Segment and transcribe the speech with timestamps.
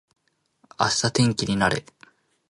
[0.79, 1.85] 明日天気になれ